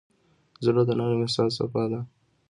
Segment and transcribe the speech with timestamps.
[0.65, 1.99] زړه د نرم احساس څپه ده.